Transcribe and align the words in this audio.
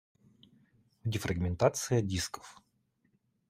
Дефрагментация 1.05 2.01
дисков 2.01 2.57